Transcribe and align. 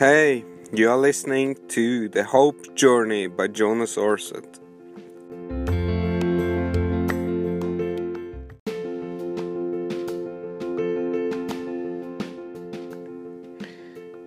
Hey, 0.00 0.46
you 0.72 0.88
are 0.88 0.96
listening 0.96 1.58
to 1.68 2.08
The 2.08 2.24
Hope 2.24 2.74
Journey 2.74 3.26
by 3.26 3.48
Jonas 3.48 3.96
Orset. 3.96 4.58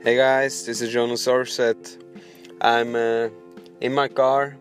Hey 0.03 0.15
guys, 0.15 0.63
this 0.63 0.79
is 0.79 0.93
Jonas 0.93 1.25
Orset. 1.25 1.97
I'm 2.61 2.93
uh, 2.93 3.29
in 3.81 3.95
my 3.95 4.09
car 4.09 4.55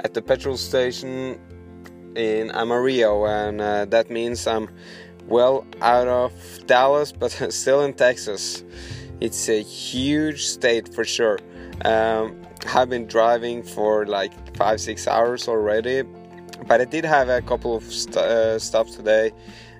at 0.00 0.14
the 0.14 0.22
petrol 0.22 0.56
station 0.56 1.38
in 2.16 2.50
Amarillo, 2.52 3.26
and 3.26 3.60
uh, 3.60 3.84
that 3.84 4.08
means 4.08 4.46
I'm 4.46 4.70
well 5.26 5.66
out 5.82 6.08
of 6.08 6.32
Dallas, 6.64 7.12
but 7.12 7.32
still 7.52 7.82
in 7.82 7.92
Texas. 7.92 8.64
It's 9.20 9.48
a 9.48 9.62
huge 9.62 10.46
state 10.46 10.94
for 10.94 11.04
sure. 11.04 11.40
Um, 11.84 12.42
I've 12.74 12.88
been 12.88 13.06
driving 13.06 13.62
for 13.62 14.06
like 14.06 14.32
five, 14.56 14.80
six 14.80 15.08
hours 15.08 15.48
already, 15.48 16.02
but 16.66 16.80
I 16.80 16.84
did 16.84 17.04
have 17.04 17.28
a 17.28 17.42
couple 17.42 17.74
of 17.74 17.82
st- 17.84 18.16
uh, 18.16 18.58
stops 18.58 18.94
today. 18.94 19.32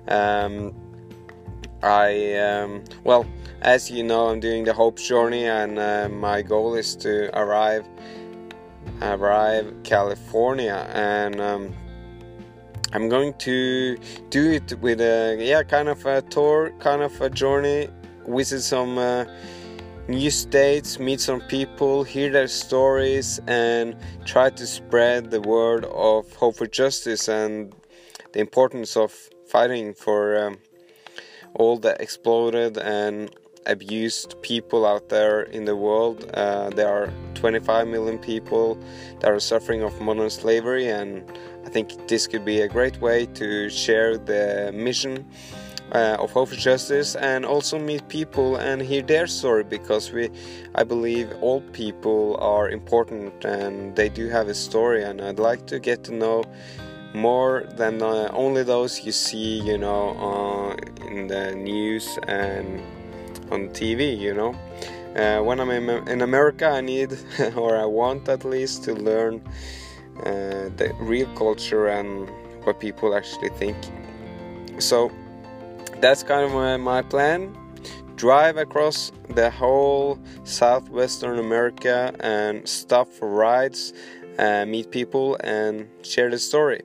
Um, 0.07 0.73
I, 1.81 2.35
um, 2.35 2.83
well, 3.05 3.25
as 3.61 3.89
you 3.89 4.03
know, 4.03 4.27
I'm 4.27 4.39
doing 4.41 4.65
the 4.65 4.73
Hope 4.73 4.97
Journey, 4.97 5.45
and 5.45 5.79
uh, 5.79 6.09
my 6.09 6.41
goal 6.41 6.75
is 6.75 6.95
to 6.97 7.29
arrive, 7.37 7.85
arrive 9.01 9.73
California, 9.83 10.89
and 10.93 11.39
um, 11.39 11.73
I'm 12.91 13.07
going 13.07 13.33
to 13.35 13.97
do 14.29 14.51
it 14.51 14.73
with 14.81 14.99
a 14.99 15.37
yeah, 15.39 15.63
kind 15.63 15.87
of 15.87 16.05
a 16.05 16.21
tour, 16.23 16.73
kind 16.79 17.01
of 17.01 17.21
a 17.21 17.29
journey 17.29 17.89
visit 18.27 18.61
some 18.61 18.97
uh, 18.97 19.25
new 20.07 20.31
states, 20.31 20.99
meet 20.99 21.21
some 21.21 21.41
people, 21.41 22.03
hear 22.03 22.31
their 22.31 22.47
stories, 22.47 23.39
and 23.47 23.95
try 24.25 24.49
to 24.49 24.65
spread 24.65 25.31
the 25.31 25.41
word 25.41 25.85
of 25.85 26.33
hope 26.35 26.55
for 26.55 26.67
justice 26.67 27.27
and 27.27 27.73
the 28.33 28.39
importance 28.39 28.97
of 28.97 29.13
fighting 29.47 29.93
for 29.93 30.37
um, 30.37 30.57
all 31.55 31.77
the 31.77 31.99
exploded 32.01 32.77
and 32.77 33.35
abused 33.65 34.41
people 34.41 34.85
out 34.85 35.09
there 35.09 35.43
in 35.43 35.65
the 35.65 35.75
world. 35.75 36.29
Uh, 36.33 36.69
there 36.71 36.87
are 36.87 37.11
25 37.35 37.87
million 37.87 38.17
people 38.17 38.77
that 39.19 39.31
are 39.31 39.39
suffering 39.39 39.83
of 39.83 39.99
modern 40.01 40.29
slavery, 40.29 40.89
and 40.89 41.23
I 41.65 41.69
think 41.69 42.07
this 42.07 42.25
could 42.27 42.45
be 42.45 42.61
a 42.61 42.67
great 42.67 42.99
way 42.99 43.25
to 43.27 43.69
share 43.69 44.17
the 44.17 44.71
mission 44.73 45.25
uh, 45.91 46.17
of 46.19 46.31
Hope 46.31 46.49
for 46.49 46.55
Justice 46.55 47.15
and 47.15 47.45
also 47.45 47.79
meet 47.79 48.07
people 48.09 48.57
and 48.57 48.81
hear 48.81 49.01
their 49.01 49.27
story 49.27 49.63
because 49.63 50.11
we, 50.11 50.29
I 50.75 50.83
believe, 50.83 51.31
all 51.41 51.61
people 51.73 52.37
are 52.39 52.69
important 52.69 53.45
and 53.45 53.95
they 53.95 54.09
do 54.09 54.29
have 54.29 54.47
a 54.47 54.55
story, 54.55 55.03
and 55.03 55.21
I'd 55.21 55.39
like 55.39 55.65
to 55.67 55.79
get 55.79 56.03
to 56.05 56.13
know 56.13 56.43
more 57.13 57.63
than 57.75 58.01
uh, 58.01 58.29
only 58.33 58.63
those 58.63 59.03
you 59.05 59.11
see, 59.11 59.61
you 59.61 59.77
know, 59.77 60.09
uh, 60.17 61.07
in 61.07 61.27
the 61.27 61.55
news 61.55 62.19
and 62.27 62.81
on 63.51 63.69
TV, 63.69 64.17
you 64.17 64.33
know. 64.33 64.55
Uh, 65.15 65.41
when 65.41 65.59
I'm 65.59 65.71
in, 65.71 66.21
America, 66.21 66.67
I 66.67 66.81
need, 66.81 67.17
or 67.55 67.77
I 67.77 67.85
want 67.85 68.29
at 68.29 68.45
least, 68.45 68.83
to 68.83 68.93
learn 68.93 69.41
uh, 70.19 70.69
the 70.77 70.93
real 70.99 71.27
culture 71.35 71.87
and 71.87 72.29
what 72.63 72.79
people 72.79 73.15
actually 73.15 73.49
think. 73.49 73.75
So, 74.77 75.11
that's 76.01 76.23
kind 76.23 76.45
of 76.45 76.51
my, 76.51 76.77
my 76.77 77.01
plan. 77.01 77.55
Drive 78.15 78.57
across 78.57 79.11
the 79.29 79.49
whole 79.49 80.19
southwestern 80.43 81.39
america 81.39 82.13
and 82.19 82.67
stop 82.67 83.07
for 83.07 83.29
rides 83.29 83.93
meet 84.67 84.91
people 84.91 85.37
and 85.43 85.87
share 86.01 86.29
the 86.29 86.39
story. 86.39 86.81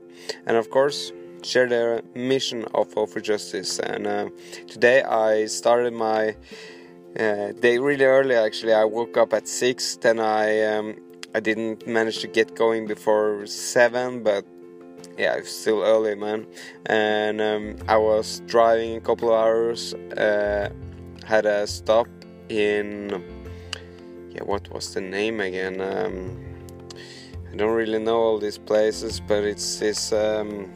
And 0.46 0.56
of 0.56 0.70
course 0.70 1.12
share 1.42 1.68
the 1.68 2.02
mission 2.14 2.64
of 2.74 2.92
hope 2.94 3.10
for 3.10 3.20
justice. 3.20 3.78
And 3.78 4.06
uh, 4.06 4.28
today 4.68 5.02
i 5.02 5.46
started 5.46 5.92
my 5.92 6.36
uh, 7.18 7.52
day 7.52 7.78
really 7.78 8.04
early. 8.04 8.34
Actually 8.34 8.74
i 8.74 8.84
woke 8.84 9.16
up 9.16 9.32
at 9.32 9.48
6 9.48 9.96
then 9.96 10.20
i 10.20 10.62
um, 10.62 10.96
i 11.34 11.40
didn't 11.40 11.86
manage 11.86 12.18
to 12.18 12.28
get 12.28 12.54
going 12.54 12.86
before 12.86 13.46
7 13.46 14.22
but 14.22 14.44
yeah, 15.16 15.34
it's 15.34 15.50
still 15.50 15.82
early, 15.82 16.14
man. 16.14 16.46
And 16.86 17.40
um, 17.40 17.76
I 17.88 17.96
was 17.96 18.40
driving 18.46 18.96
a 18.96 19.00
couple 19.00 19.28
of 19.30 19.40
hours. 19.40 19.94
Uh, 19.94 20.70
had 21.24 21.46
a 21.46 21.66
stop 21.66 22.06
in 22.50 23.24
yeah, 24.34 24.42
what 24.42 24.68
was 24.72 24.92
the 24.92 25.00
name 25.00 25.40
again? 25.40 25.80
Um, 25.80 26.36
I 27.52 27.56
don't 27.56 27.72
really 27.72 28.00
know 28.00 28.16
all 28.16 28.38
these 28.38 28.58
places, 28.58 29.20
but 29.20 29.44
it's 29.44 29.78
this 29.78 30.12
um, 30.12 30.68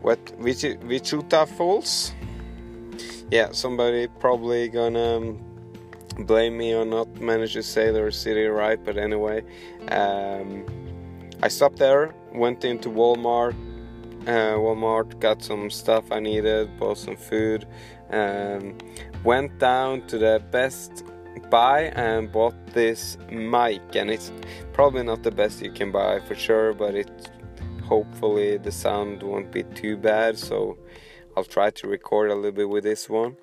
what 0.00 0.20
Vich- 0.38 0.78
Wichita 0.84 1.46
Falls. 1.46 2.12
Yeah, 3.32 3.50
somebody 3.50 4.06
probably 4.20 4.68
gonna 4.68 5.16
um, 5.16 5.40
blame 6.20 6.56
me 6.56 6.72
or 6.72 6.84
not 6.84 7.20
manage 7.20 7.54
to 7.54 7.64
say 7.64 7.90
their 7.90 8.12
city 8.12 8.44
right, 8.44 8.82
but 8.84 8.96
anyway. 8.96 9.42
Um, 9.88 10.64
I 11.44 11.48
stopped 11.48 11.78
there, 11.78 12.14
went 12.32 12.64
into 12.64 12.88
Walmart. 12.88 13.54
Uh, 14.28 14.56
Walmart 14.56 15.18
got 15.18 15.42
some 15.42 15.70
stuff 15.70 16.04
I 16.12 16.20
needed, 16.20 16.78
bought 16.78 16.98
some 16.98 17.16
food, 17.16 17.66
um, 18.10 18.78
went 19.24 19.58
down 19.58 20.06
to 20.06 20.18
the 20.18 20.40
Best 20.52 21.04
Buy 21.50 21.92
and 21.96 22.30
bought 22.30 22.54
this 22.68 23.18
mic. 23.28 23.96
And 23.96 24.08
it's 24.08 24.30
probably 24.72 25.02
not 25.02 25.24
the 25.24 25.32
best 25.32 25.60
you 25.60 25.72
can 25.72 25.90
buy 25.90 26.20
for 26.20 26.36
sure, 26.36 26.74
but 26.74 26.94
it 26.94 27.30
hopefully 27.82 28.56
the 28.58 28.70
sound 28.70 29.22
won't 29.22 29.50
be 29.50 29.64
too 29.64 29.96
bad. 29.96 30.38
So 30.38 30.78
I'll 31.36 31.44
try 31.44 31.70
to 31.70 31.88
record 31.88 32.30
a 32.30 32.36
little 32.36 32.52
bit 32.52 32.68
with 32.68 32.84
this 32.84 33.08
one. 33.08 33.36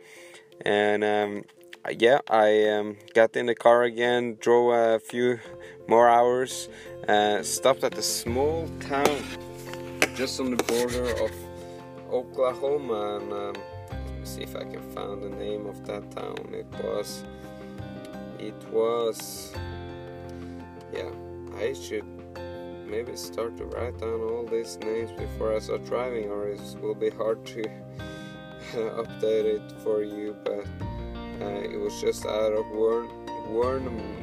And 0.62 1.04
um, 1.04 1.44
yeah, 1.98 2.20
I 2.30 2.70
um, 2.70 2.98
got 3.14 3.36
in 3.36 3.48
the 3.48 3.56
car 3.56 3.84
again, 3.84 4.38
drove 4.40 4.74
a 4.74 5.00
few 5.00 5.40
more 5.88 6.08
hours, 6.08 6.70
uh, 7.08 7.42
stopped 7.42 7.84
at 7.84 7.98
a 7.98 8.02
small 8.02 8.70
town 8.80 9.24
just 10.16 10.40
on 10.40 10.52
the 10.52 10.64
border 10.64 11.06
of 11.24 11.32
Oklahoma, 12.12 13.18
and 13.18 13.34
um, 13.34 13.54
let 13.90 14.20
me 14.20 14.26
see 14.26 14.42
if 14.42 14.56
I 14.56 14.64
can 14.64 14.82
find 14.94 15.22
the 15.24 15.30
name 15.30 15.66
of 15.66 15.86
that 15.88 16.12
town. 16.12 16.38
It 16.54 16.68
was, 16.84 17.24
it 18.38 18.70
was, 18.72 19.54
yeah. 20.94 21.10
I 21.58 21.74
should 21.74 22.06
maybe 22.86 23.16
start 23.16 23.58
to 23.58 23.66
write 23.66 23.98
down 23.98 24.22
all 24.22 24.46
these 24.46 24.78
names 24.78 25.12
before 25.12 25.56
I 25.56 25.60
start 25.60 25.86
driving, 25.86 26.30
or 26.30 26.48
it 26.50 26.62
will 26.82 26.96
be 26.96 27.10
hard 27.10 27.46
to 27.48 27.64
update 28.74 29.46
it 29.46 29.72
for 29.84 30.04
you, 30.04 30.36
but. 30.44 30.66
Uh, 31.42 31.62
it 31.64 31.80
was 31.80 32.00
just 32.02 32.26
out 32.26 32.54
of 32.54 32.66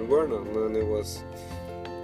Vernon, 0.09 0.47
and 0.57 0.77
it 0.77 0.87
was 0.87 1.25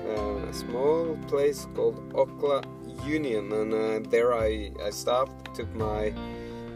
uh, 0.06 0.48
a 0.48 0.52
small 0.52 1.16
place 1.28 1.66
called 1.74 1.96
Okla 2.12 2.64
Union, 3.06 3.52
and 3.52 3.72
uh, 3.72 4.10
there 4.10 4.34
I, 4.34 4.72
I 4.82 4.90
stopped, 4.90 5.54
took 5.54 5.72
my 5.74 6.12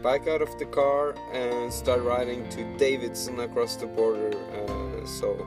bike 0.01 0.27
out 0.27 0.41
of 0.41 0.57
the 0.59 0.65
car, 0.65 1.15
and 1.33 1.71
started 1.71 2.03
riding 2.03 2.47
to 2.49 2.63
Davidson 2.77 3.39
across 3.39 3.75
the 3.75 3.87
border. 3.87 4.31
Uh, 4.53 5.05
so 5.05 5.45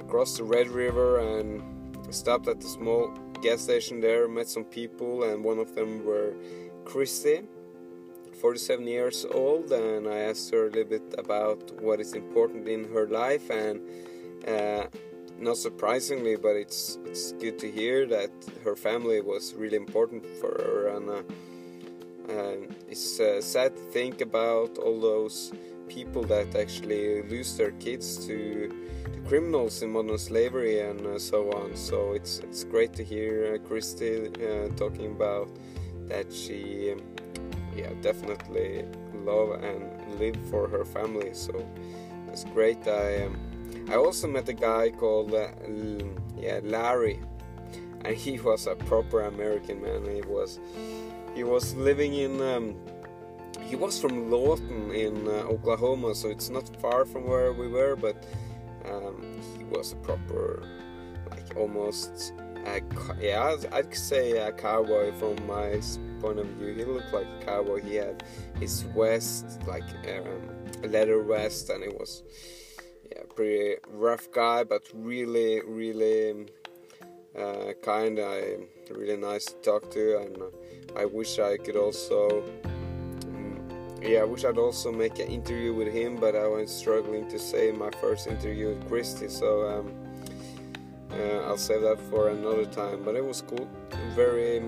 across 0.00 0.36
the 0.36 0.44
Red 0.44 0.68
River, 0.68 1.18
and 1.18 1.62
stopped 2.10 2.48
at 2.48 2.60
the 2.60 2.68
small 2.68 3.08
gas 3.42 3.60
station 3.60 4.00
there, 4.00 4.28
met 4.28 4.48
some 4.48 4.64
people, 4.64 5.24
and 5.24 5.44
one 5.44 5.58
of 5.58 5.74
them 5.74 6.04
were 6.04 6.34
Christy 6.84 7.42
47 8.46 8.86
years 8.86 9.26
old 9.34 9.72
and 9.72 10.06
I 10.06 10.18
asked 10.18 10.52
her 10.52 10.68
a 10.68 10.70
little 10.70 10.84
bit 10.84 11.14
about 11.18 11.58
what 11.82 11.98
is 11.98 12.12
important 12.12 12.68
in 12.68 12.84
her 12.94 13.08
life 13.08 13.50
and 13.50 13.80
uh, 14.46 14.84
not 15.36 15.56
surprisingly 15.56 16.36
but 16.36 16.54
it's 16.54 16.96
it's 17.06 17.32
good 17.32 17.58
to 17.58 17.68
hear 17.68 18.06
that 18.06 18.30
her 18.62 18.76
family 18.76 19.20
was 19.20 19.52
really 19.54 19.76
important 19.76 20.24
for 20.40 20.52
her 20.62 20.96
and 20.96 21.10
uh, 21.10 21.22
uh, 22.32 22.56
it's 22.88 23.18
uh, 23.18 23.40
sad 23.40 23.74
to 23.74 23.82
think 23.90 24.20
about 24.20 24.78
all 24.78 25.00
those 25.00 25.52
people 25.88 26.22
that 26.22 26.54
actually 26.54 27.22
lose 27.22 27.56
their 27.56 27.72
kids 27.86 28.26
to, 28.28 28.68
to 29.12 29.20
criminals 29.26 29.82
in 29.82 29.90
modern 29.90 30.18
slavery 30.18 30.78
and 30.88 31.04
uh, 31.04 31.18
so 31.18 31.50
on. 31.50 31.74
So 31.74 32.12
it's 32.12 32.38
it's 32.46 32.62
great 32.62 32.92
to 32.92 33.02
hear 33.02 33.32
uh, 33.54 33.66
Christy 33.66 34.30
talking 34.76 35.10
about 35.18 35.48
that 36.08 36.32
she 36.32 36.92
um, 36.92 37.02
yeah 37.76 37.90
definitely 38.00 38.84
love 39.24 39.62
and 39.62 40.18
live 40.18 40.36
for 40.50 40.68
her 40.68 40.84
family 40.84 41.32
so 41.32 41.52
it's 42.28 42.44
great 42.44 42.86
i 42.88 43.24
um, 43.24 43.38
i 43.90 43.94
also 43.94 44.26
met 44.26 44.48
a 44.48 44.52
guy 44.52 44.90
called 44.90 45.34
uh, 45.34 45.48
yeah 46.36 46.60
larry 46.62 47.20
and 48.04 48.16
he 48.16 48.38
was 48.48 48.66
a 48.66 48.74
proper 48.74 49.22
american 49.22 49.82
man. 49.82 50.04
He 50.14 50.22
was 50.22 50.60
he 51.34 51.44
was 51.44 51.74
living 51.74 52.14
in 52.14 52.40
um, 52.40 52.76
he 53.62 53.76
was 53.76 54.00
from 54.00 54.30
Lawton 54.30 54.92
in 54.92 55.26
uh, 55.26 55.54
Oklahoma, 55.54 56.14
so 56.14 56.28
it's 56.28 56.50
not 56.50 56.64
far 56.80 57.04
from 57.04 57.26
where 57.26 57.52
we 57.52 57.68
were, 57.68 57.96
but 57.96 58.24
um, 58.84 59.40
he 59.58 59.64
was 59.64 59.92
a 59.92 59.96
proper, 59.96 60.62
like 61.30 61.56
almost, 61.56 62.32
yeah, 63.20 63.56
I'd 63.72 63.94
say 63.94 64.38
a 64.38 64.52
cowboy 64.52 65.12
from 65.12 65.34
my 65.46 65.80
point 66.20 66.38
of 66.38 66.46
view. 66.46 66.74
He 66.74 66.84
looked 66.84 67.12
like 67.12 67.26
a 67.40 67.44
cowboy. 67.44 67.82
He 67.82 67.96
had 67.96 68.22
his 68.58 68.82
vest, 68.82 69.60
like 69.66 69.88
um, 70.08 70.40
a 70.84 70.88
leather 70.88 71.22
vest, 71.22 71.70
and 71.70 71.82
it 71.82 71.98
was 71.98 72.22
yeah, 73.10 73.22
pretty 73.34 73.76
rough 73.88 74.30
guy, 74.32 74.64
but 74.64 74.82
really, 74.94 75.60
really 75.62 76.46
uh, 77.38 77.72
kind. 77.82 78.18
I 78.18 78.56
really 78.90 79.16
nice 79.16 79.46
to 79.46 79.54
talk 79.62 79.90
to, 79.92 80.18
and 80.20 80.42
I 80.96 81.04
wish 81.04 81.38
I 81.38 81.56
could 81.56 81.76
also 81.76 82.44
yeah, 84.02 84.20
I 84.20 84.24
wish 84.24 84.44
I'd 84.44 84.58
also 84.58 84.92
make 84.92 85.18
an 85.18 85.28
interview 85.28 85.74
with 85.74 85.92
him, 85.92 86.16
but 86.16 86.36
I 86.36 86.46
was 86.46 86.70
struggling 86.70 87.28
to 87.28 87.38
say 87.38 87.72
my 87.72 87.90
first 88.00 88.26
interview 88.26 88.68
with 88.68 88.88
Christy, 88.88 89.28
so 89.28 89.66
um, 89.68 89.92
uh, 91.10 91.48
I'll 91.48 91.56
save 91.56 91.82
that 91.82 91.98
for 92.10 92.28
another 92.28 92.66
time. 92.66 93.02
But 93.04 93.16
it 93.16 93.24
was 93.24 93.42
cool, 93.42 93.68
very, 94.14 94.62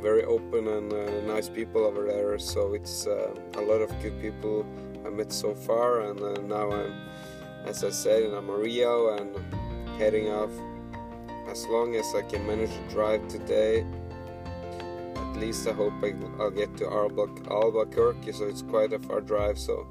very 0.00 0.24
open 0.24 0.68
and 0.68 0.92
uh, 0.92 1.20
nice 1.26 1.48
people 1.48 1.84
over 1.84 2.06
there. 2.06 2.38
So 2.38 2.74
it's 2.74 3.06
uh, 3.06 3.34
a 3.54 3.60
lot 3.60 3.80
of 3.80 3.90
good 4.02 4.20
people 4.20 4.66
I 5.04 5.10
met 5.10 5.32
so 5.32 5.54
far, 5.54 6.00
and 6.02 6.20
uh, 6.20 6.40
now 6.42 6.70
I'm, 6.70 6.94
as 7.64 7.84
I 7.84 7.90
said, 7.90 8.22
in 8.22 8.34
Amarillo 8.34 9.16
and 9.16 9.36
heading 9.98 10.28
off. 10.28 10.50
As 11.48 11.66
long 11.66 11.96
as 11.96 12.14
I 12.14 12.22
can 12.22 12.46
manage 12.46 12.70
to 12.70 12.88
drive 12.88 13.26
today, 13.28 13.84
at 15.16 15.36
least 15.36 15.66
I 15.66 15.72
hope 15.72 15.94
I, 16.02 16.12
will 16.38 16.50
get 16.50 16.76
to 16.78 16.86
Albuquerque, 16.86 18.32
so 18.32 18.44
it's 18.44 18.62
quite 18.62 18.92
a 18.92 18.98
far 18.98 19.20
drive, 19.20 19.58
so 19.58 19.86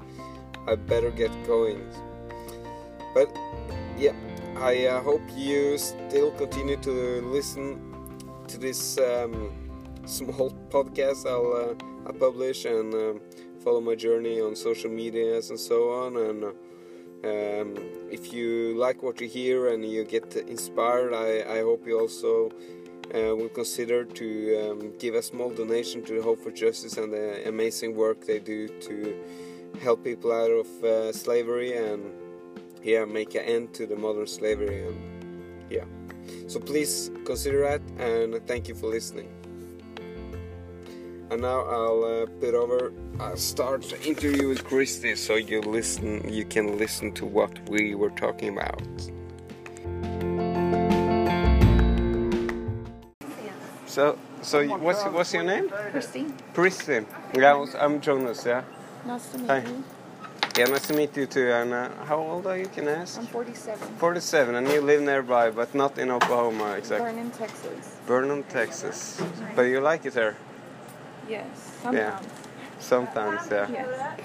I 0.66 0.76
better 0.76 1.10
get 1.10 1.30
going. 1.46 1.84
But 3.14 3.36
yeah, 3.98 4.14
I 4.56 4.86
uh, 4.86 5.02
hope 5.02 5.22
you 5.36 5.76
still 5.78 6.30
continue 6.32 6.76
to 6.78 7.20
listen 7.22 7.80
to 8.48 8.58
this 8.58 8.98
um, 8.98 9.69
small 10.06 10.50
podcast 10.68 11.26
I'll, 11.26 11.70
uh, 11.70 12.06
I'll 12.06 12.18
publish 12.18 12.64
and 12.64 12.94
um, 12.94 13.20
follow 13.62 13.80
my 13.80 13.94
journey 13.94 14.40
on 14.40 14.56
social 14.56 14.90
medias 14.90 15.50
and 15.50 15.58
so 15.58 15.90
on. 15.92 16.16
And 16.16 16.44
um, 17.24 17.74
if 18.10 18.32
you 18.32 18.74
like 18.76 19.02
what 19.02 19.20
you 19.20 19.28
hear 19.28 19.68
and 19.68 19.84
you 19.84 20.04
get 20.04 20.34
inspired, 20.36 21.12
I, 21.14 21.58
I 21.58 21.60
hope 21.60 21.86
you 21.86 21.98
also 21.98 22.50
uh, 23.14 23.34
will 23.34 23.48
consider 23.48 24.04
to 24.04 24.70
um, 24.70 24.92
give 24.98 25.14
a 25.14 25.22
small 25.22 25.50
donation 25.50 26.02
to 26.04 26.22
Hope 26.22 26.42
for 26.42 26.50
Justice 26.50 26.96
and 26.96 27.12
the 27.12 27.48
amazing 27.48 27.94
work 27.94 28.24
they 28.24 28.38
do 28.38 28.68
to 28.68 29.16
help 29.82 30.04
people 30.04 30.32
out 30.32 30.50
of 30.50 30.84
uh, 30.84 31.12
slavery 31.12 31.76
and 31.76 32.12
yeah 32.82 33.04
make 33.04 33.34
an 33.34 33.42
end 33.42 33.74
to 33.74 33.86
the 33.86 33.96
modern 33.96 34.26
slavery 34.26 34.86
and 34.86 34.96
yeah 35.70 35.84
so 36.48 36.58
please 36.58 37.10
consider 37.24 37.62
that 37.62 37.80
and 37.98 38.46
thank 38.46 38.68
you 38.68 38.74
for 38.74 38.86
listening 38.86 39.28
and 41.30 41.42
now 41.42 41.60
I'll 41.62 42.04
uh, 42.04 42.26
put 42.40 42.54
over 42.54 42.92
I'll 43.18 43.36
start 43.36 43.82
the 43.82 44.02
interview 44.02 44.48
with 44.48 44.64
Christy 44.64 45.14
so 45.14 45.36
you 45.36 45.60
listen 45.60 46.28
you 46.28 46.44
can 46.44 46.78
listen 46.78 47.12
to 47.12 47.24
what 47.24 47.52
we 47.68 47.94
were 47.94 48.10
talking 48.10 48.48
about 48.56 48.82
So, 53.90 54.16
so 54.40 54.64
what's 54.78 55.02
what's 55.06 55.34
your 55.34 55.42
name? 55.42 55.68
Christy. 55.68 56.26
Christy. 56.54 57.00
Yeah, 57.34 57.66
I'm 57.76 58.00
Jonas. 58.00 58.46
Yeah. 58.46 58.62
Nice 59.04 59.32
to 59.32 59.38
meet 59.38 59.48
Hi. 59.48 59.64
you. 59.66 59.82
Yeah, 60.56 60.66
nice 60.66 60.86
to 60.86 60.94
meet 60.94 61.16
you 61.16 61.26
too. 61.26 61.50
And 61.50 61.72
uh, 61.72 61.88
how 62.04 62.18
old 62.18 62.46
are 62.46 62.56
you? 62.56 62.66
Can 62.66 62.86
I 62.86 63.02
ask? 63.02 63.18
I'm 63.18 63.26
47. 63.26 63.96
47, 63.98 64.54
and 64.54 64.68
you 64.68 64.80
live 64.80 65.02
nearby, 65.02 65.50
but 65.50 65.74
not 65.74 65.98
in 65.98 66.12
Oklahoma, 66.12 66.74
exactly. 66.78 67.12
Born 67.12 67.30
Texas. 67.32 67.96
Vernon, 68.06 68.42
Texas. 68.44 69.20
But 69.56 69.62
you 69.62 69.80
like 69.80 70.06
it 70.06 70.14
there? 70.14 70.36
Yes. 71.30 71.78
Sometimes. 71.82 72.26
Yeah. 72.26 72.80
Sometimes, 72.80 73.42
yeah. 73.50 73.68
Yes. 73.70 74.20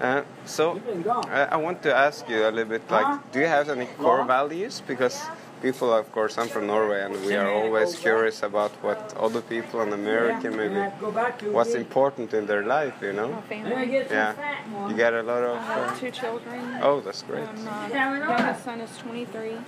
Uh, 0.00 0.22
so, 0.46 0.80
uh, 1.06 1.48
I 1.54 1.56
want 1.56 1.82
to 1.82 1.94
ask 1.94 2.26
you 2.28 2.38
a 2.48 2.50
little 2.50 2.64
bit, 2.76 2.90
like, 2.90 3.30
do 3.32 3.38
you 3.40 3.46
have 3.46 3.68
any 3.68 3.86
core 3.98 4.24
values? 4.24 4.82
Because 4.86 5.20
people, 5.60 5.92
of 5.92 6.10
course, 6.10 6.38
I'm 6.38 6.48
from 6.48 6.66
Norway, 6.66 7.02
and 7.02 7.14
we 7.26 7.36
are 7.36 7.50
always 7.52 7.94
curious 7.96 8.42
about 8.42 8.70
what 8.82 9.12
other 9.18 9.42
people 9.42 9.82
in 9.82 9.92
America 9.92 10.50
maybe 10.50 10.80
what's 11.52 11.74
important 11.74 12.32
in 12.32 12.46
their 12.46 12.64
life, 12.64 12.94
you 13.02 13.12
know. 13.12 13.30
Family. 13.48 14.04
Yeah, 14.10 14.32
you 14.88 14.96
got 14.96 15.12
a 15.12 15.22
lot 15.22 15.42
of. 15.42 15.56
I 15.58 15.62
have 15.62 15.92
Uh, 15.92 16.00
two 16.00 16.10
children. 16.10 16.60
oh, 16.82 17.00
that's 17.04 17.22
great. 17.22 17.46
Um, 17.46 17.64
my 17.64 17.88
youngest 17.92 18.64
son 18.64 18.80
is 18.80 18.96
23, 18.96 19.58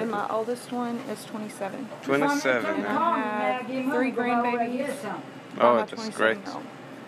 and 0.00 0.10
my 0.10 0.26
oldest 0.28 0.72
one 0.72 0.96
is 1.12 1.24
27. 1.24 1.88
27. 2.02 2.74
And. 2.74 2.86
I 2.86 3.18
have 3.52 3.66
three 3.94 4.10
grandbabies. 4.10 4.90
Oh, 5.60 5.76
that's 5.76 6.08
great. 6.10 6.38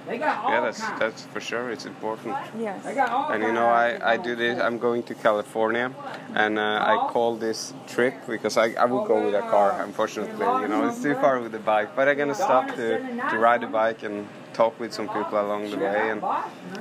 Yeah, 0.09 0.61
that's 0.61 0.81
that's 0.99 1.23
for 1.27 1.41
sure. 1.41 1.71
It's 1.71 1.87
important. 1.87 2.35
Yes. 2.59 2.85
And 2.85 3.43
you 3.43 3.53
know, 3.53 3.67
I, 3.67 4.15
I 4.15 4.17
do 4.17 4.35
this. 4.35 4.61
I'm 4.61 4.79
going 4.79 5.03
to 5.05 5.15
California, 5.15 5.93
and 6.35 6.59
uh, 6.59 6.63
I 6.93 7.09
call 7.13 7.37
this 7.37 7.73
trip 7.87 8.15
because 8.27 8.57
I, 8.57 8.73
I 8.73 8.87
will 8.87 9.05
go 9.05 9.25
with 9.25 9.35
a 9.35 9.43
car. 9.43 9.81
Unfortunately, 9.83 10.47
you 10.63 10.69
know, 10.69 10.89
it's 10.89 11.01
too 11.03 11.15
far 11.15 11.39
with 11.39 11.53
the 11.53 11.59
bike. 11.61 11.95
But 11.95 12.09
I'm 12.09 12.17
gonna 12.17 12.35
stop 12.35 12.67
to, 12.75 12.99
to 13.31 13.39
ride 13.39 13.63
a 13.63 13.69
bike 13.69 14.03
and 14.03 14.27
talk 14.53 14.81
with 14.81 14.93
some 14.93 15.09
people 15.09 15.41
along 15.41 15.71
the 15.71 15.79
way. 15.79 16.11
And 16.11 16.23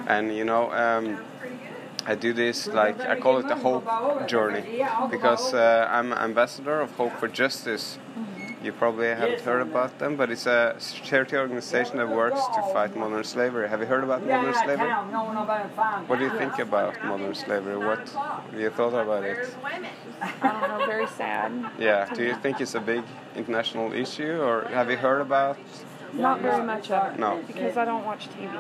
and 0.08 0.36
you 0.36 0.46
know, 0.46 0.72
um, 0.72 1.20
I 2.06 2.16
do 2.16 2.34
this 2.34 2.68
like 2.68 3.00
I 3.02 3.20
call 3.20 3.38
it 3.38 3.48
the 3.48 3.56
hope 3.56 3.86
journey 4.28 4.64
because 5.12 5.54
uh, 5.54 5.88
I'm 5.92 6.14
ambassador 6.14 6.82
of 6.82 6.92
Hope 6.96 7.14
for 7.20 7.28
Justice. 7.28 8.00
You 8.62 8.74
probably 8.74 9.08
haven't 9.08 9.40
heard 9.42 9.62
about 9.62 10.00
them, 10.00 10.18
but 10.18 10.30
it's 10.30 10.46
a 10.46 10.76
charity 10.80 11.38
organization 11.38 11.98
that 11.98 12.10
works 12.10 12.46
to 12.56 12.62
fight 12.74 12.94
modern 12.96 13.24
slavery. 13.24 13.70
Have 13.70 13.80
you 13.80 13.86
heard 13.86 14.04
about 14.04 14.26
modern 14.26 14.54
slavery? 14.54 14.90
What 16.08 16.20
do 16.20 16.26
you 16.26 16.38
think 16.38 16.60
about 16.60 17.02
modern 17.06 17.34
slavery? 17.36 17.78
What 17.78 18.06
do 18.52 18.60
you 18.60 18.70
thought 18.70 18.94
about 18.94 19.24
it? 19.24 19.56
I 20.22 20.32
don't 20.42 20.80
know. 20.80 20.86
Very 20.86 21.08
sad. 21.08 21.72
Yeah. 21.80 22.14
Do 22.14 22.24
you 22.24 22.36
think 22.36 22.60
it's 22.60 22.76
a 22.76 22.82
big 22.82 23.04
international 23.36 23.94
issue, 23.94 24.42
or 24.42 24.66
have 24.66 24.90
you 24.92 24.98
heard 24.98 25.22
about? 25.22 25.58
Not 26.12 26.42
very 26.42 26.66
much 26.66 26.92
of 26.92 27.14
it. 27.14 27.20
No. 27.20 27.42
Because 27.48 27.78
I 27.78 27.86
don't 27.86 28.04
watch 28.04 28.28
TV. 28.30 28.60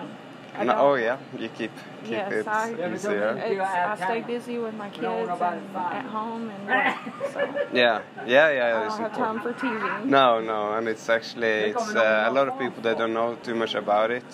I 0.56 0.64
No, 0.64 0.76
oh 0.78 0.96
yeah, 0.96 1.18
you 1.38 1.50
keep 1.50 1.72
keep 2.04 2.12
Yes, 2.12 2.32
it 2.34 2.48
I- 2.48 2.72
easy. 2.94 3.14
Yeah. 3.14 3.34
It's, 3.36 3.62
I 3.62 3.96
stay 3.96 4.22
busy 4.22 4.58
with 4.58 4.74
my 4.76 4.90
kids 4.90 5.30
and 5.30 5.76
at 5.76 6.06
home 6.06 6.50
and 6.50 6.68
work, 6.68 6.96
so 7.34 7.40
Yeah, 7.74 8.02
yeah, 8.26 8.46
I 8.46 8.54
yeah. 8.54 8.72
don't 8.74 8.86
It's 8.86 8.98
have 8.98 9.12
important. 9.12 9.16
time 9.16 9.40
for 9.42 9.54
TV. 9.54 10.06
No, 10.06 10.42
no, 10.42 10.74
and 10.78 10.88
it's 10.88 11.08
actually 11.10 11.72
it's 11.72 11.96
uh, 11.96 12.26
a 12.30 12.32
lot 12.32 12.48
of 12.48 12.58
people 12.60 12.82
they 12.82 12.96
don't 12.96 13.14
know 13.14 13.36
too 13.44 13.56
much 13.56 13.76
about 13.76 14.12
it, 14.12 14.26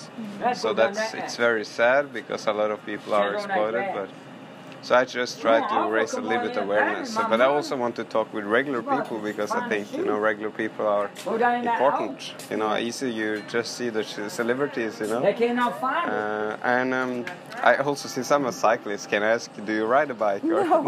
so 0.55 0.73
that's 0.73 1.13
it's 1.13 1.35
very 1.35 1.65
sad 1.65 2.13
because 2.13 2.47
a 2.47 2.53
lot 2.53 2.71
of 2.71 2.85
people 2.85 3.13
are 3.13 3.33
exploited. 3.33 3.85
But 3.93 4.09
so 4.85 4.93
I 4.93 5.03
just 5.03 5.41
try 5.41 5.67
to 5.67 5.89
raise 5.89 6.13
a 6.13 6.21
little 6.21 6.47
bit 6.47 6.57
awareness. 6.57 7.15
But 7.15 7.41
I 7.41 7.45
also 7.45 7.75
want 7.75 7.95
to 7.95 8.03
talk 8.03 8.31
with 8.31 8.45
regular 8.45 8.83
people 8.83 9.17
because 9.17 9.49
I 9.49 9.67
think 9.67 9.91
you 9.97 10.05
know 10.05 10.17
regular 10.19 10.51
people 10.51 10.85
are 10.85 11.09
important. 11.25 12.35
You 12.51 12.57
know, 12.57 12.77
easy 12.77 13.11
you 13.11 13.41
just 13.49 13.75
see 13.77 13.89
the 13.89 14.03
celebrities, 14.03 14.99
you 14.99 15.07
know. 15.07 15.21
They 15.21 15.33
cannot 15.33 15.81
find 15.81 16.07
it. 16.07 16.13
Uh, 16.13 16.57
and 16.63 16.93
um, 16.93 17.25
I 17.63 17.77
also, 17.77 18.07
since 18.07 18.31
I'm 18.31 18.45
a 18.45 18.51
cyclist, 18.51 19.09
can 19.09 19.23
I 19.23 19.31
ask, 19.31 19.49
do 19.65 19.73
you 19.73 19.85
ride 19.85 20.11
a 20.11 20.13
bike? 20.13 20.43
Or? 20.43 20.63
No. 20.63 20.81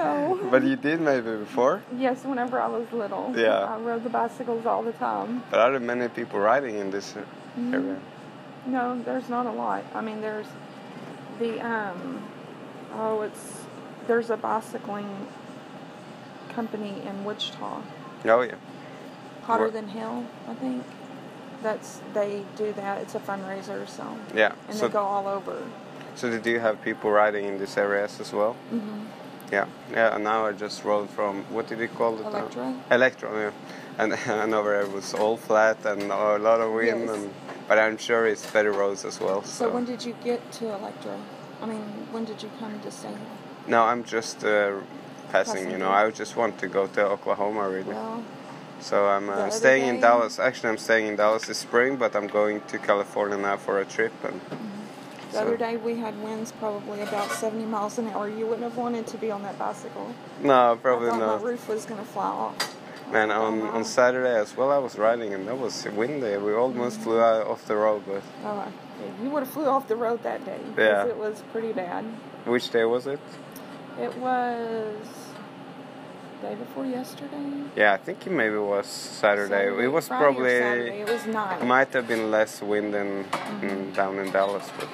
No. 0.00 0.40
but 0.50 0.62
you 0.62 0.76
did 0.76 1.02
maybe 1.02 1.36
before. 1.36 1.82
Yes, 1.98 2.24
whenever 2.24 2.58
I 2.58 2.66
was 2.66 2.90
little. 2.92 3.34
Yeah. 3.36 3.74
I 3.74 3.78
rode 3.78 4.04
the 4.04 4.10
bicycles 4.10 4.64
all 4.64 4.82
the 4.82 4.92
time. 4.92 5.42
But 5.50 5.60
are 5.60 5.70
there 5.72 5.80
many 5.80 6.08
people 6.08 6.40
riding 6.40 6.78
in 6.78 6.90
this 6.90 7.14
area? 7.58 8.00
No, 8.64 9.02
there's 9.02 9.28
not 9.28 9.44
a 9.44 9.52
lot. 9.52 9.84
I 9.92 10.00
mean, 10.00 10.20
there's 10.22 10.46
the 11.42 11.60
um, 11.60 12.22
oh, 12.94 13.22
it's 13.22 13.62
there's 14.06 14.30
a 14.30 14.36
bicycling 14.36 15.26
company 16.54 17.02
in 17.06 17.24
Wichita, 17.24 17.82
Oh 18.24 18.42
yeah. 18.42 18.54
Hotter 19.44 19.70
Than 19.70 19.88
Hell, 19.88 20.24
I 20.48 20.54
think. 20.54 20.84
That's 21.62 22.00
they 22.14 22.44
do 22.56 22.72
that. 22.74 23.02
It's 23.02 23.14
a 23.14 23.20
fundraiser, 23.20 23.88
so 23.88 24.04
Yeah. 24.34 24.52
and 24.68 24.76
So, 24.76 24.86
they 24.86 24.92
go 24.92 25.00
all 25.02 25.26
over. 25.28 25.56
so 26.14 26.30
did 26.30 26.44
you 26.46 26.60
have 26.60 26.80
people 26.82 27.10
riding 27.10 27.44
in 27.46 27.58
these 27.58 27.76
areas 27.76 28.20
as 28.20 28.32
well? 28.32 28.54
hmm 28.70 29.04
Yeah. 29.52 29.66
Yeah. 29.92 30.14
And 30.14 30.24
now 30.24 30.46
I 30.46 30.52
just 30.52 30.84
rode 30.84 31.08
from 31.10 31.44
what 31.54 31.68
did 31.68 31.78
you 31.78 31.88
call 31.88 32.14
it? 32.20 32.22
now? 32.32 32.74
Electra. 32.90 33.30
Yeah. 33.42 33.50
And 33.98 34.12
and 34.42 34.54
over 34.54 34.70
there 34.76 34.88
was 34.88 35.14
all 35.14 35.36
flat 35.36 35.78
and 35.86 36.02
a 36.12 36.38
lot 36.38 36.60
of 36.60 36.72
wind. 36.72 37.00
Yes. 37.06 37.10
And 37.16 37.30
but 37.68 37.78
I'm 37.78 37.96
sure 37.96 38.26
it's 38.26 38.44
better 38.50 38.72
roads 38.72 39.04
as 39.04 39.20
well. 39.20 39.42
So 39.44 39.70
when 39.70 39.84
did 39.84 40.04
you 40.04 40.14
get 40.24 40.40
to 40.52 40.74
Electra? 40.74 41.18
I 41.62 41.66
mean, 41.66 41.82
when 42.10 42.24
did 42.24 42.42
you 42.42 42.50
come 42.58 42.78
to 42.80 42.90
stay 42.90 43.08
here? 43.08 43.18
No, 43.68 43.82
I'm 43.84 44.02
just 44.04 44.44
uh, 44.44 44.74
passing. 45.30 45.70
You 45.70 45.78
know, 45.78 45.90
I 45.90 46.10
just 46.10 46.36
want 46.36 46.58
to 46.58 46.66
go 46.68 46.86
to 46.88 47.06
Oklahoma 47.06 47.68
really. 47.68 47.94
Well, 47.94 48.22
So 48.80 49.06
I'm 49.06 49.28
uh, 49.30 49.48
staying 49.50 49.86
in 49.86 50.00
Dallas. 50.00 50.38
Actually, 50.40 50.70
I'm 50.70 50.78
staying 50.78 51.06
in 51.06 51.14
Dallas 51.16 51.46
this 51.46 51.58
spring, 51.58 51.96
but 51.96 52.16
I'm 52.16 52.26
going 52.26 52.60
to 52.62 52.78
California 52.78 53.38
now 53.38 53.56
for 53.56 53.78
a 53.78 53.84
trip. 53.84 54.12
And 54.24 54.40
The 55.30 55.36
so- 55.38 55.42
other 55.42 55.56
day 55.56 55.76
we 55.76 55.94
had 55.98 56.20
winds 56.20 56.50
probably 56.52 57.00
about 57.00 57.30
70 57.30 57.64
miles 57.66 57.98
an 57.98 58.08
hour. 58.08 58.28
You 58.28 58.44
wouldn't 58.48 58.64
have 58.64 58.76
wanted 58.76 59.06
to 59.06 59.16
be 59.18 59.30
on 59.30 59.42
that 59.44 59.56
bicycle. 59.58 60.12
no, 60.42 60.76
probably 60.82 61.08
I 61.08 61.10
thought 61.12 61.20
not. 61.20 61.42
my 61.42 61.48
roof 61.50 61.68
was 61.68 61.84
going 61.86 62.00
to 62.00 62.06
fly 62.06 62.26
off. 62.26 62.56
Man, 63.12 63.30
on, 63.30 63.60
on 63.62 63.84
Saturday 63.84 64.34
as 64.40 64.56
well, 64.56 64.70
I 64.70 64.78
was 64.78 64.96
riding 64.96 65.34
and 65.34 65.46
that 65.46 65.58
was 65.58 65.84
windy. 65.94 66.36
We 66.38 66.54
almost 66.54 67.00
flew 67.00 67.20
out 67.20 67.46
off 67.46 67.66
the 67.66 67.76
road, 67.76 68.02
but 68.06 68.22
Oh, 68.42 68.66
you 69.22 69.28
would 69.28 69.40
have 69.42 69.52
flew 69.52 69.66
off 69.66 69.86
the 69.86 69.96
road 69.96 70.22
that 70.22 70.44
day. 70.46 70.58
Yeah. 70.78 71.04
It 71.06 71.16
was 71.18 71.42
pretty 71.52 71.72
bad. 71.74 72.04
which 72.46 72.70
day 72.70 72.84
was 72.84 73.06
it? 73.06 73.20
It 74.00 74.16
was 74.16 74.96
day 76.40 76.54
before 76.54 76.86
yesterday. 76.86 77.64
Yeah, 77.76 77.92
I 77.92 77.98
think 77.98 78.26
it 78.26 78.30
maybe 78.32 78.56
was 78.56 78.86
Saturday. 78.86 79.48
Saturday, 79.50 79.84
it 79.84 79.88
was 79.92 80.08
Friday 80.08 80.24
probably 80.24 80.58
Saturday. 80.58 81.00
It 81.02 81.08
was 81.08 81.26
nice. 81.26 81.62
might 81.62 81.92
have 81.92 82.08
been 82.08 82.30
less 82.30 82.62
wind 82.62 82.94
than 82.94 83.24
Mm-hmm. 83.24 83.66
mm, 83.68 83.94
down 83.94 84.18
in 84.20 84.32
Dallas, 84.32 84.68
but 84.78 84.88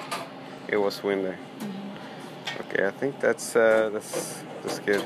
it 0.67 0.77
was 0.77 1.01
windy. 1.01 1.29
Mm-hmm. 1.29 2.61
Okay, 2.61 2.85
I 2.85 2.91
think 2.91 3.19
that's 3.21 3.55
uh, 3.55 3.89
that's 3.93 4.43
that's 4.63 4.79
good. 4.79 5.05